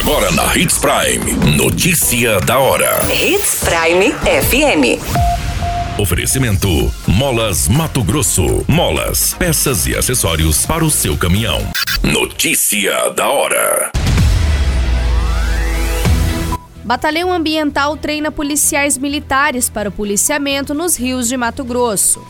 [0.00, 1.56] Agora na Hits Prime.
[1.58, 3.00] Notícia da hora.
[3.12, 4.98] Hits Prime FM.
[6.00, 8.64] Oferecimento: Molas Mato Grosso.
[8.66, 11.60] Molas, peças e acessórios para o seu caminhão.
[12.02, 13.92] Notícia da hora.
[16.82, 22.26] Batalhão Ambiental treina policiais militares para o policiamento nos rios de Mato Grosso.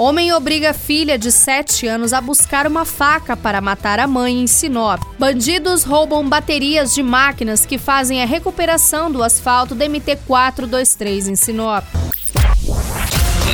[0.00, 4.46] Homem obriga filha de 7 anos a buscar uma faca para matar a mãe em
[4.46, 4.98] Sinop.
[5.18, 11.84] Bandidos roubam baterias de máquinas que fazem a recuperação do asfalto DMT 423 em Sinop.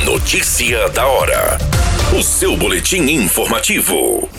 [0.05, 1.57] Notícia da hora.
[2.17, 4.29] O seu boletim informativo.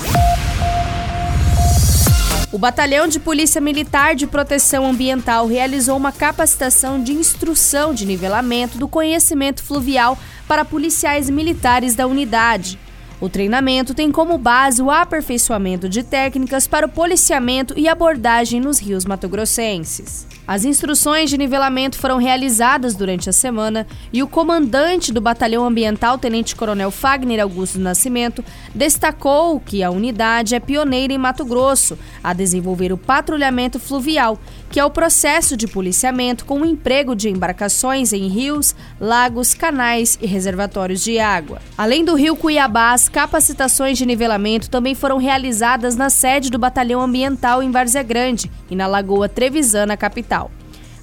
[2.50, 8.78] O Batalhão de Polícia Militar de Proteção Ambiental realizou uma capacitação de instrução de nivelamento
[8.78, 12.78] do conhecimento fluvial para policiais militares da unidade.
[13.20, 18.78] O treinamento tem como base o aperfeiçoamento de técnicas para o policiamento e abordagem nos
[18.78, 20.24] rios matogrossenses.
[20.46, 26.16] As instruções de nivelamento foram realizadas durante a semana e o comandante do Batalhão Ambiental,
[26.16, 28.42] Tenente Coronel Fagner Augusto Nascimento,
[28.74, 34.38] destacou que a unidade é pioneira em Mato Grosso a desenvolver o patrulhamento fluvial,
[34.70, 40.18] que é o processo de policiamento com o emprego de embarcações em rios, lagos, canais
[40.18, 41.60] e reservatórios de água.
[41.76, 47.62] Além do Rio Cuiabá, capacitações de nivelamento também foram realizadas na sede do Batalhão Ambiental
[47.62, 50.50] em Várzea Grande e na Lagoa Trevisana, capital.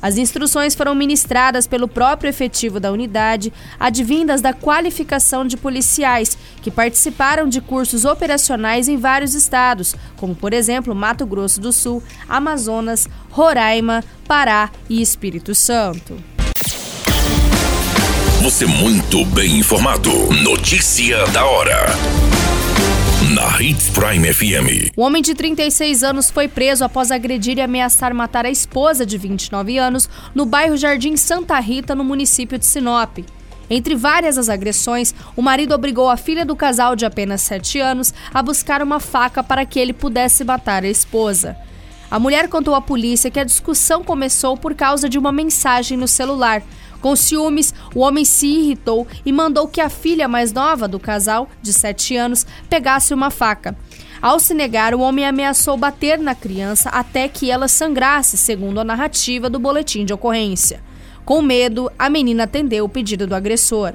[0.01, 6.69] As instruções foram ministradas pelo próprio efetivo da unidade, advindas da qualificação de policiais que
[6.69, 13.09] participaram de cursos operacionais em vários estados, como por exemplo Mato Grosso do Sul, Amazonas,
[13.31, 16.34] Roraima, Pará e Espírito Santo.
[18.45, 20.11] Você muito bem informado.
[20.43, 21.87] Notícia da hora
[23.33, 24.93] na Hits Prime FM.
[24.95, 29.17] O homem de 36 anos foi preso após agredir e ameaçar matar a esposa de
[29.17, 33.17] 29 anos no bairro Jardim Santa Rita, no município de Sinop.
[33.67, 38.13] Entre várias as agressões, o marido obrigou a filha do casal de apenas 7 anos
[38.31, 41.57] a buscar uma faca para que ele pudesse matar a esposa.
[42.09, 46.07] A mulher contou à polícia que a discussão começou por causa de uma mensagem no
[46.07, 46.61] celular.
[47.01, 51.49] Com ciúmes, o homem se irritou e mandou que a filha mais nova do casal,
[51.61, 53.75] de 7 anos, pegasse uma faca.
[54.21, 58.83] Ao se negar, o homem ameaçou bater na criança até que ela sangrasse, segundo a
[58.83, 60.81] narrativa do boletim de ocorrência.
[61.23, 63.93] Com medo, a menina atendeu o pedido do agressor.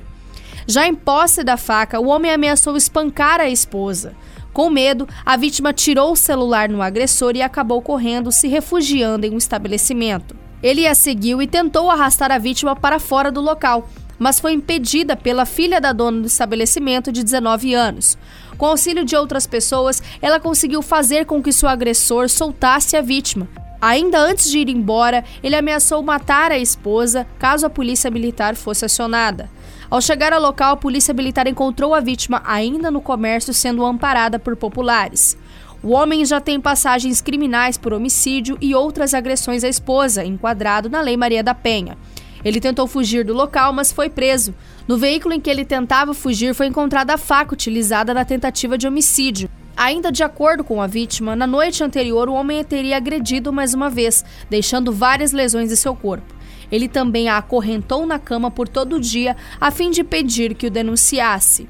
[0.66, 4.14] Já em posse da faca, o homem ameaçou espancar a esposa.
[4.52, 9.34] Com medo, a vítima tirou o celular no agressor e acabou correndo, se refugiando em
[9.34, 10.36] um estabelecimento.
[10.62, 15.16] Ele a seguiu e tentou arrastar a vítima para fora do local, mas foi impedida
[15.16, 18.18] pela filha da dona do estabelecimento de 19 anos.
[18.58, 23.48] Com auxílio de outras pessoas, ela conseguiu fazer com que seu agressor soltasse a vítima.
[23.80, 28.84] Ainda antes de ir embora, ele ameaçou matar a esposa caso a polícia militar fosse
[28.84, 29.48] acionada.
[29.90, 34.38] Ao chegar ao local, a polícia militar encontrou a vítima ainda no comércio sendo amparada
[34.38, 35.36] por populares.
[35.82, 41.00] O homem já tem passagens criminais por homicídio e outras agressões à esposa, enquadrado na
[41.00, 41.98] Lei Maria da Penha.
[42.44, 44.54] Ele tentou fugir do local, mas foi preso.
[44.86, 48.86] No veículo em que ele tentava fugir foi encontrada a faca utilizada na tentativa de
[48.86, 49.50] homicídio.
[49.76, 53.90] Ainda de acordo com a vítima, na noite anterior o homem teria agredido mais uma
[53.90, 56.39] vez, deixando várias lesões em seu corpo.
[56.70, 60.66] Ele também a acorrentou na cama por todo o dia a fim de pedir que
[60.66, 61.68] o denunciasse.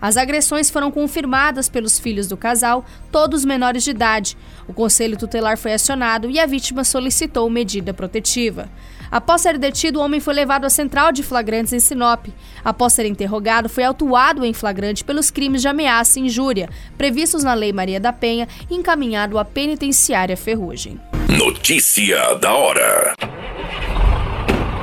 [0.00, 4.36] As agressões foram confirmadas pelos filhos do casal, todos menores de idade.
[4.68, 8.68] O conselho tutelar foi acionado e a vítima solicitou medida protetiva.
[9.10, 12.26] Após ser detido, o homem foi levado à central de flagrantes em Sinop.
[12.64, 17.54] Após ser interrogado, foi autuado em flagrante pelos crimes de ameaça e injúria, previstos na
[17.54, 21.00] Lei Maria da Penha, e encaminhado à penitenciária Ferrugem.
[21.28, 23.14] Notícia da hora.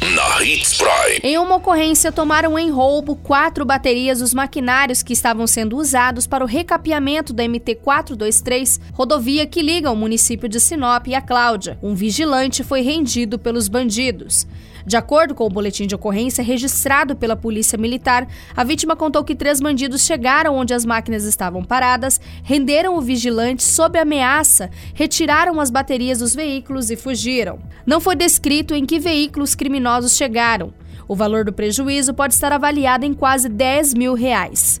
[0.00, 1.20] na Hits Prime.
[1.22, 6.44] Em uma ocorrência, tomaram em roubo quatro baterias dos maquinários que estavam sendo usados para
[6.44, 11.78] o recapeamento da MT-423, rodovia que liga o município de Sinop e a Cláudia.
[11.82, 14.46] Um vigilante foi rendido pelos bandidos.
[14.88, 18.26] De acordo com o boletim de ocorrência registrado pela Polícia Militar,
[18.56, 23.62] a vítima contou que três bandidos chegaram onde as máquinas estavam paradas, renderam o vigilante
[23.62, 27.58] sob ameaça, retiraram as baterias dos veículos e fugiram.
[27.84, 30.72] Não foi descrito em que veículos criminosos chegaram.
[31.06, 34.80] O valor do prejuízo pode estar avaliado em quase 10 mil reais.